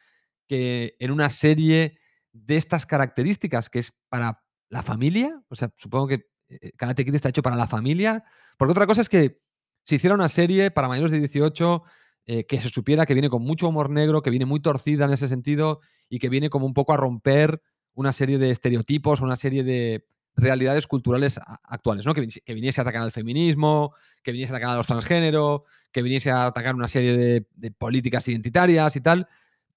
[0.46, 1.98] que en una serie
[2.32, 7.14] de estas características, que es para la familia, o sea, supongo que eh, Karate Kid
[7.14, 8.24] está hecho para la familia.
[8.56, 9.40] Porque otra cosa es que
[9.84, 11.82] si hiciera una serie para mayores de 18
[12.26, 15.12] eh, que se supiera que viene con mucho humor negro, que viene muy torcida en
[15.12, 17.60] ese sentido y que viene como un poco a romper
[17.94, 22.14] una serie de estereotipos, una serie de realidades culturales actuales, ¿no?
[22.14, 26.30] Que, viniese a atacar al feminismo, que viniese a atacar a los transgénero, que viniese
[26.30, 29.26] a atacar una serie de, políticas identitarias y tal,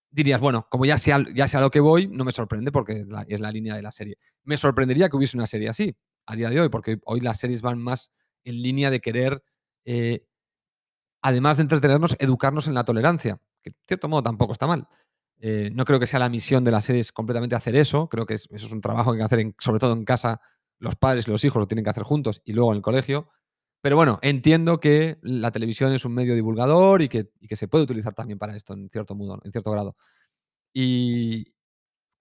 [0.09, 3.39] dirías, bueno, como ya sea, ya sea lo que voy, no me sorprende porque es
[3.39, 4.17] la línea de la serie.
[4.43, 7.61] Me sorprendería que hubiese una serie así, a día de hoy, porque hoy las series
[7.61, 8.11] van más
[8.43, 9.43] en línea de querer,
[9.85, 10.25] eh,
[11.21, 14.87] además de entretenernos, educarnos en la tolerancia, que de cierto modo tampoco está mal.
[15.39, 18.35] Eh, no creo que sea la misión de las series completamente hacer eso, creo que
[18.35, 20.39] eso es un trabajo que hay que hacer, sobre todo en casa,
[20.79, 23.29] los padres y los hijos lo tienen que hacer juntos y luego en el colegio.
[23.81, 28.13] Pero bueno, entiendo que la televisión es un medio divulgador y que, se puede utilizar
[28.13, 29.97] también para esto en cierto modo, en cierto grado.
[30.73, 31.53] Y,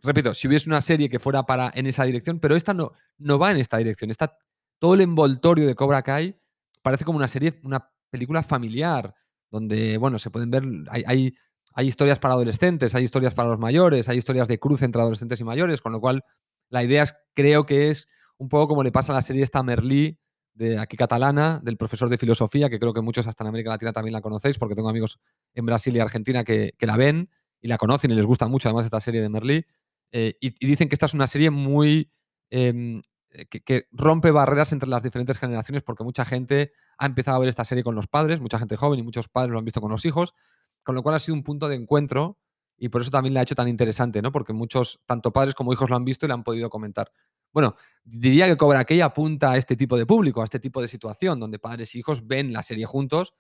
[0.03, 3.38] repito, si hubiese una serie que fuera para en esa dirección, pero esta no, no
[3.38, 4.11] va en esta dirección.
[4.11, 4.37] Está
[4.81, 6.37] todo el envoltorio de Cobra Kai
[6.83, 9.14] parece como una serie, una película familiar,
[9.51, 11.35] donde, bueno, se pueden ver, hay
[11.80, 15.44] historias para adolescentes, hay historias para los mayores, hay historias de cruce entre adolescentes y
[15.44, 16.22] mayores, con lo cual
[16.68, 18.08] la idea es, creo que es
[18.38, 20.18] un poco como le pasa a la serie esta Merlí
[20.54, 23.92] de aquí catalana, del profesor de filosofía, que creo que muchos hasta en América Latina
[23.92, 25.18] también la conocéis, porque tengo amigos
[25.54, 27.30] en Brasil y Argentina que, la ven
[27.61, 29.64] y la conocen y les gusta mucho además esta serie de Merlí.
[30.11, 32.11] Eh, y, dicen que esta es una serie muy...
[32.50, 33.00] Em,
[33.48, 37.64] que, rompe barreras entre las diferentes generaciones porque mucha gente ha empezado a ver esta
[37.64, 40.04] serie con los padres, mucha gente joven y muchos padres lo han visto con los
[40.04, 40.35] hijos,
[40.83, 42.38] con lo cual ha sido un punto de encuentro
[42.77, 44.33] y por eso también la ha hecho tan interesante, ¿no?
[44.33, 47.12] Porque muchos, tanto padres como hijos lo han visto y lo han podido comentar.
[47.53, 50.88] Bueno, diría que Cobra Kai apunta a este tipo de público, a este tipo de
[50.88, 53.35] situación, donde padres e hijos ven la serie juntos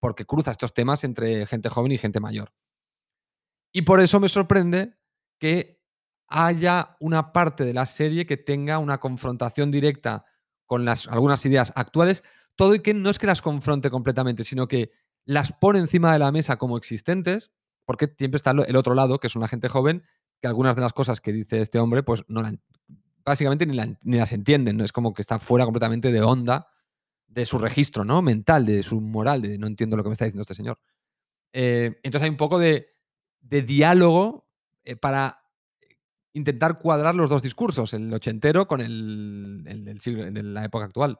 [0.00, 2.52] porque cruza estos temas entre gente joven y gente mayor.
[3.72, 4.94] Y por eso me sorprende
[5.38, 5.82] que
[6.28, 10.24] haya una parte de la serie que tenga una confrontación directa
[10.64, 12.22] con las, algunas ideas actuales,
[12.56, 14.90] todo y que no es que las confronte completamente, sino que
[15.26, 17.52] las pone encima de la mesa como existentes,
[17.84, 20.04] porque siempre está el otro lado, que es una gente joven,
[20.40, 22.54] que algunas de las cosas que dice este hombre, pues no la,
[23.24, 24.84] básicamente ni, las entienden, ¿no?
[24.84, 26.68] Es como que está fuera completamente de onda
[27.26, 28.22] de su registro, ¿no?
[28.22, 30.78] Mental, de su moral, de no entiendo lo que me está diciendo este señor.
[31.52, 32.94] Eh, entonces hay un poco de,
[33.40, 34.48] diálogo
[34.84, 35.42] eh, para
[36.32, 41.18] intentar cuadrar los dos discursos, el ochentero con el, del siglo, de la época actual.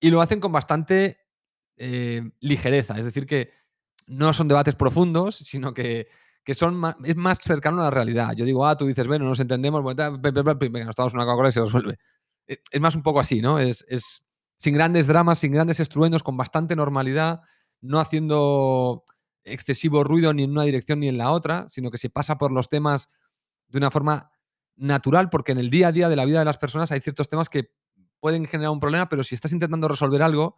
[0.00, 1.21] Y lo hacen con bastante
[1.76, 3.50] eh, ligereza, es decir, que
[4.06, 6.08] no son debates profundos, sino que
[6.44, 8.32] que son más, es más cercano a la realidad.
[8.34, 10.10] Yo digo, ah, tú dices, bueno, nos entendemos, venga,
[10.84, 11.98] nos tomamos una Coca-Cola y se resuelve.
[12.46, 13.58] E, es más un poco así, ¿no?
[13.58, 14.24] Es, es
[14.56, 17.42] sin grandes dramas, sin grandes estruendos, con bastante normalidad,
[17.80, 19.04] no haciendo
[19.44, 22.52] excesivo ruido ni en una dirección ni en la otra, sino que se pasa por
[22.52, 23.08] los temas
[23.68, 24.30] de una forma
[24.76, 27.28] natural, porque en el día a día de la vida de las personas hay ciertos
[27.28, 27.70] temas que
[28.20, 30.56] pueden generar un problema, pero si estás intentando resolver algo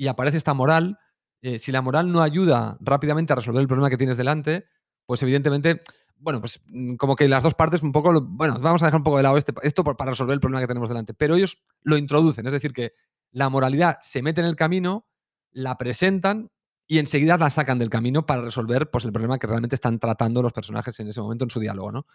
[0.00, 0.98] y aparece esta moral,
[1.42, 4.64] eh, si la moral no ayuda rápidamente a resolver el problema que tienes delante,
[5.04, 5.82] pues evidentemente,
[6.16, 9.04] bueno, pues mm, como que las dos partes un poco, bueno, vamos a dejar un
[9.04, 11.98] poco de lado este, esto para resolver el problema que tenemos delante, pero ellos lo
[11.98, 12.94] introducen, es decir, que
[13.30, 15.06] la moralidad se mete en el camino,
[15.50, 16.50] la presentan
[16.86, 20.40] y enseguida la sacan del camino para resolver pues, el problema que realmente están tratando
[20.40, 22.06] los personajes en ese momento en su diálogo, ¿no?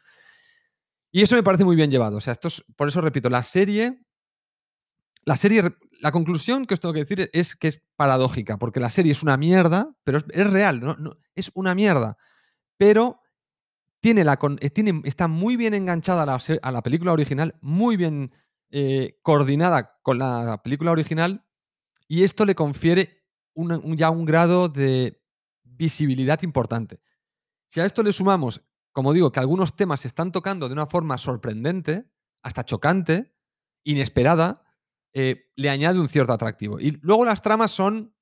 [1.12, 2.17] Y eso me parece muy bien llevado.
[2.17, 4.00] O sea, esto es, por eso repito, la serie.
[5.25, 5.75] La serie.
[6.01, 9.23] La conclusión que os tengo que decir es que es paradójica, porque la serie es
[9.23, 11.17] una mierda, pero es, real, ¿no?
[11.33, 12.17] Es una mierda
[12.77, 13.21] pero
[13.99, 18.31] tiene la, eh, tiene, está muy bien enganchada a la, película original, muy bien
[18.69, 21.45] eh, coordinada con la película original,
[22.07, 23.23] y esto le confiere
[23.55, 25.23] ya un grado de
[25.63, 26.99] visibilidad importante.
[27.67, 28.61] Si a esto le sumamos,
[28.91, 32.05] como digo, que algunos temas se están tocando de una forma sorprendente,
[32.43, 33.33] hasta chocante,
[33.83, 34.64] inesperada,
[35.15, 36.80] eh, le añade un cierto atractivo.
[36.80, 38.13] Y luego las tramas son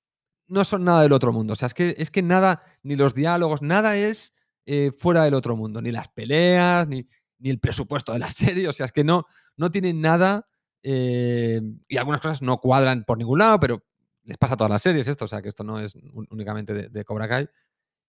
[0.48, 1.54] no son nada del otro mundo.
[1.54, 4.34] O sea, es que, es que nada, ni los diálogos, nada es
[4.66, 5.82] eh, fuera del otro mundo.
[5.82, 7.08] Ni las peleas, ni,
[7.40, 8.68] ni, el presupuesto de la serie.
[8.68, 9.26] O sea, es que no,
[9.58, 10.48] no tienen nada.
[10.84, 13.84] Eh, y algunas cosas no cuadran por ningún lado, pero
[14.24, 15.26] les pasa a todas las series esto.
[15.26, 15.96] O sea, que esto no es
[16.30, 17.50] únicamente de, Cobra Kai.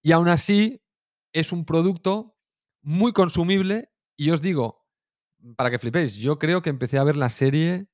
[0.02, 0.82] Y aún así,
[1.32, 2.36] es un producto
[2.82, 3.90] muy consumible.
[4.16, 4.86] Y os digo,
[5.56, 7.88] para que flipéis, yo creo que empecé a ver la serie.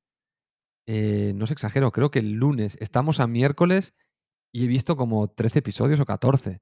[0.92, 2.76] Eh, no os exagero, creo que el lunes.
[2.80, 3.94] Estamos a miércoles
[4.52, 6.60] y he visto como 13 episodios o 14.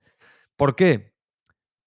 [0.57, 1.15] ¿Por qué?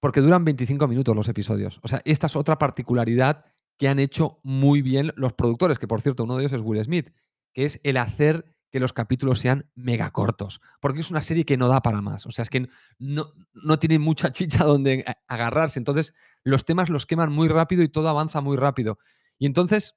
[0.01, 1.79] porque duran 25 minutos los episodios.
[1.83, 3.45] O sea, esta es otra particularidad
[3.77, 6.83] que han hecho muy bien los productores, que por cierto, uno de ellos es Will
[6.83, 7.13] Smith,
[7.53, 11.57] que es el hacer que los capítulos sean mega cortos, porque es una serie que
[11.57, 12.25] no da para más.
[12.25, 15.77] O sea, es que no, no tiene mucha chicha donde agarrarse.
[15.79, 18.97] Entonces, los temas los queman muy rápido y todo avanza muy rápido.
[19.37, 19.95] Y entonces,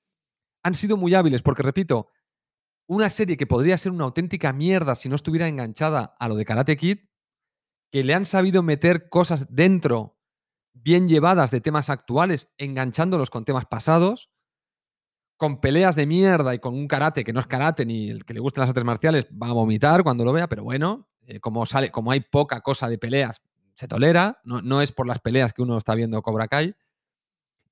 [0.63, 2.11] han sido muy hábiles, porque repito,
[2.87, 6.45] una serie que podría ser una auténtica mierda si no estuviera enganchada a lo de
[6.45, 6.99] Karate Kid,
[7.91, 10.19] que le han sabido meter cosas dentro
[10.73, 14.31] bien llevadas de temas actuales, enganchándolos con temas pasados,
[15.37, 18.35] con peleas de mierda y con un karate que no es karate ni el que
[18.35, 21.67] le gustan las artes marciales va a vomitar cuando lo vea, pero bueno, eh, como,
[21.67, 23.43] sale, como hay poca cosa de peleas,
[23.75, 26.75] se tolera, no, es por las peleas que uno está viendo Cobra Kai.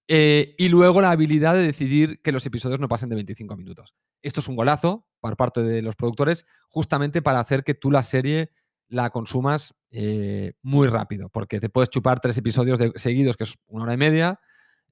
[0.09, 3.95] Eh, y luego la habilidad de decidir que los episodios no pasen de 25 minutos.
[4.21, 8.03] Esto es un golazo por parte de los productores, justamente para hacer que tú la
[8.03, 8.51] serie
[8.89, 13.85] la consumas eh, muy rápido, porque te puedes chupar tres episodios seguidos, que es una
[13.85, 14.41] hora y media.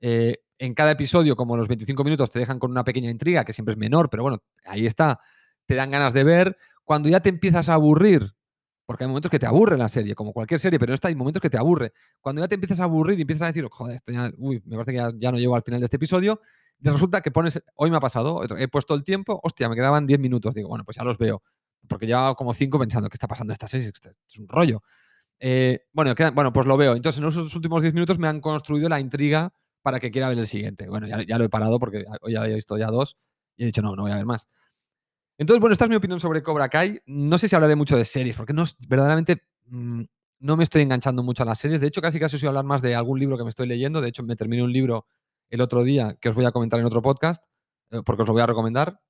[0.00, 3.52] Eh, en cada episodio, como los 25 minutos, te dejan con una pequeña intriga, que
[3.52, 5.20] siempre es menor, pero bueno, ahí está.
[5.66, 6.56] Te dan ganas de ver.
[6.84, 8.34] Cuando ya te empiezas a aburrir,
[8.90, 11.14] porque hay momentos que te aburre la serie, como cualquier serie, pero no está, hay
[11.14, 11.92] momentos que te aburre.
[12.20, 14.76] Cuando ya te empiezas a aburrir y empiezas a decir, joder, esto ya, uy, me
[14.76, 16.40] parece que ya, no llego al final de este episodio,
[16.80, 20.18] resulta que pones, hoy me ha pasado, he puesto el tiempo, hostia, me quedaban 10
[20.18, 21.42] minutos, digo, bueno, pues ya los veo
[21.88, 23.88] porque llevaba como cinco pensando, ¿qué está pasando esta serie?
[23.88, 24.82] es un rollo.
[25.38, 26.94] Eh, bueno, bueno, pues lo veo.
[26.94, 30.38] Entonces, en esos últimos 10 minutos me han construido la intriga para que quiera ver
[30.38, 30.88] el siguiente.
[30.88, 33.16] Bueno, ya, lo he parado porque hoy había visto ya dos
[33.56, 34.48] y he dicho, no, no voy a ver más.
[35.40, 37.00] Entonces, bueno, esta es mi opinión sobre Cobra Kai.
[37.06, 40.02] No sé si hablaré mucho de series, porque no, verdaderamente mm,
[40.40, 41.80] no me estoy enganchando mucho a las series.
[41.80, 43.66] De hecho, casi casi os voy a hablar más de algún libro que me estoy
[43.66, 44.02] leyendo.
[44.02, 45.06] De hecho, me terminé un libro
[45.48, 47.42] el otro día que os voy a comentar en otro podcast,
[47.90, 49.00] eh, porque os lo voy a recomendar.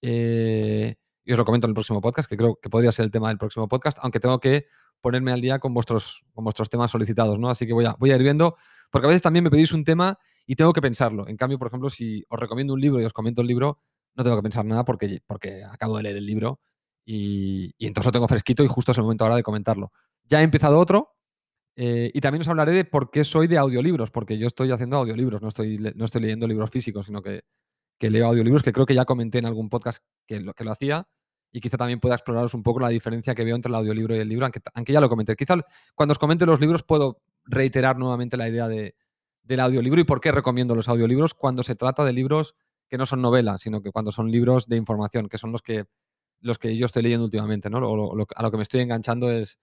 [0.00, 3.10] Eh, y os lo comento en el próximo podcast, que creo que podría ser el
[3.10, 4.66] tema del próximo podcast, aunque tengo que
[5.00, 7.50] ponerme al día con vuestros, con vuestros temas solicitados, ¿no?
[7.50, 8.56] Así que voy a, voy a ir viendo,
[8.92, 11.26] porque a veces también me pedís un tema y tengo que pensarlo.
[11.26, 13.80] En cambio, por ejemplo, si os recomiendo un libro y os comento el libro,
[14.14, 16.60] no tengo que pensar nada porque, porque acabo de leer el libro
[17.04, 19.92] y, entonces lo tengo fresquito y justo es el momento ahora de comentarlo.
[20.24, 21.16] Ya he empezado otro
[21.76, 24.96] eh, y también os hablaré de por qué soy de audiolibros, porque yo estoy haciendo
[24.96, 27.42] audiolibros, no estoy, no estoy leyendo libros físicos, sino que,
[27.98, 30.72] que leo audiolibros, que creo que ya comenté en algún podcast que lo, que lo
[30.72, 31.08] hacía
[31.52, 34.18] y quizá también pueda exploraros un poco la diferencia que veo entre el audiolibro y
[34.18, 35.34] el libro, aunque, aunque ya lo comenté.
[35.36, 35.56] Quizá
[35.94, 38.94] cuando os comente los libros puedo reiterar nuevamente la idea de,
[39.42, 42.54] del audiolibro y por qué recomiendo los audiolibros cuando se trata de libros
[42.90, 45.86] que no son novelas, sino que cuando son libros de información, que son los que,
[46.40, 47.70] los que yo estoy leyendo últimamente.
[47.70, 47.78] ¿no?
[47.78, 49.60] a lo que me estoy enganchando es,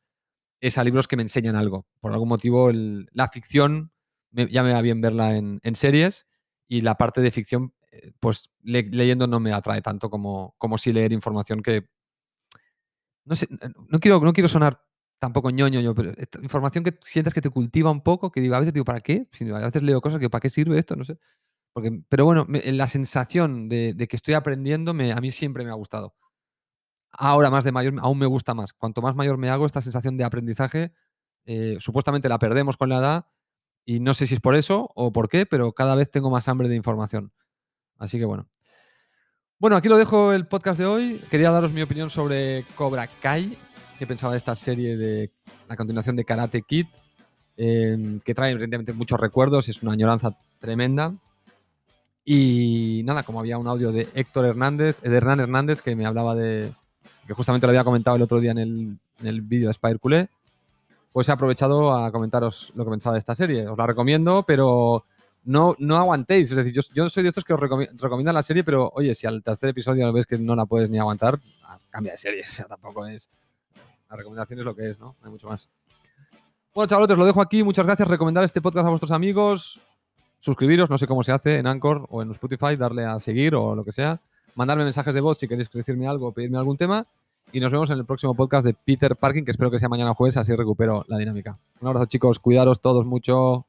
[0.61, 1.85] es, a libros que me enseñan algo.
[1.99, 3.91] Por algún motivo, la ficción
[4.31, 6.25] ya me va bien verla en, series
[6.69, 10.93] y la parte de ficción, eh, pues leyendo no me atrae tanto como, como si
[10.93, 11.89] leer información que...
[13.25, 13.47] No sé,
[13.89, 14.81] no quiero, no quiero sonar
[15.19, 18.73] tampoco ñoño pero información que sientes que te cultiva un poco, que digo, a veces
[18.73, 19.27] digo, ¿para qué?
[19.53, 20.95] A veces leo cosas que, ¿para qué sirve esto?
[20.95, 21.17] No sé.
[21.77, 25.75] Porque, pero bueno, la sensación de, que estoy aprendiendo me, a mí siempre me ha
[25.75, 26.15] gustado.
[27.11, 28.73] Ahora más de mayor, aún me gusta más.
[28.73, 30.91] Cuanto más mayor me hago, esta sensación de aprendizaje,
[31.45, 33.25] eh, supuestamente la perdemos con la edad
[33.85, 36.47] y no sé si es por eso o por qué, pero cada vez tengo más
[36.47, 37.31] hambre de información.
[37.99, 38.49] Así que bueno.
[39.59, 41.21] Bueno, aquí lo dejo el podcast de hoy.
[41.29, 43.55] Quería daros mi opinión sobre Cobra Kai,
[43.99, 45.31] que pensaba de esta serie de
[45.69, 46.87] la continuación de Karate Kid,
[47.55, 51.13] em, que trae evidentemente muchos recuerdos, es una añoranza tremenda.
[52.29, 56.35] Y nada, como había un audio de Héctor Hernández, de Hernán Hernández, que me hablaba
[56.35, 56.73] de,
[57.25, 59.97] que justamente lo había comentado el otro día en el, en el vídeo de Spider
[59.97, 60.29] Culé,
[61.13, 63.65] pues he aprovechado a comentaros lo que pensaba de esta serie.
[63.65, 65.05] Os la recomiendo, pero
[65.45, 66.51] no, no aguantéis.
[66.51, 69.25] Es decir, yo, yo soy de estos que os recomiendan la serie, pero oye, si
[69.25, 72.43] al tercer episodio ves que no la puedes ni aguantar, ah, cambia de serie.
[72.45, 73.29] O sea, tampoco es
[74.09, 75.15] la recomendación es lo que es, ¿no?
[75.21, 75.69] No hay mucho más.
[76.75, 77.63] Bueno, chavalotes, lo dejo aquí.
[77.63, 78.05] Muchas gracias.
[78.09, 79.79] Recomendar este podcast a vuestros amigos.
[80.39, 83.75] Suscribiros, no sé cómo se hace en Anchor o en Spotify, darle a seguir o
[83.75, 84.19] lo que sea.
[84.55, 87.05] Mandarme mensajes de voz si queréis decirme algo pedirme algún tema.
[87.51, 90.13] Y nos vemos en el próximo podcast de Peter Parking, que espero que sea mañana
[90.13, 91.57] jueves, así recupero la dinámica.
[91.79, 92.39] Un abrazo, chicos.
[92.39, 93.65] Cuidaros todos mucho.